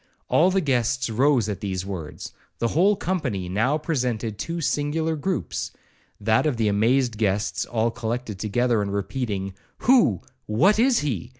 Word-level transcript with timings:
All 0.29 0.49
the 0.49 0.61
guests 0.61 1.11
rose 1.11 1.47
at 1.47 1.59
these 1.59 1.85
words,—the 1.85 2.69
whole 2.69 2.95
company 2.95 3.47
now 3.47 3.77
presented 3.77 4.39
two 4.39 4.59
singular 4.59 5.15
groupes, 5.15 5.69
that 6.19 6.47
of 6.47 6.57
the 6.57 6.67
amazed 6.67 7.19
guests 7.19 7.65
all 7.67 7.91
collected 7.91 8.39
together, 8.39 8.81
and 8.81 8.91
repeating, 8.91 9.53
'Who, 9.81 10.21
what 10.47 10.79
is 10.79 11.01
he?' 11.01 11.29